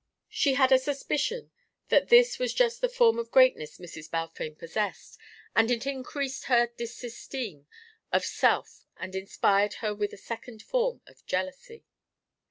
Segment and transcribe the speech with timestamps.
[0.29, 1.51] She had a suspicion
[1.89, 4.09] that this was just the form of greatness Mrs.
[4.09, 5.19] Balfame possessed,
[5.55, 7.67] and it increased her disesteem
[8.11, 11.85] of self and inspired her with a second form of jealousy.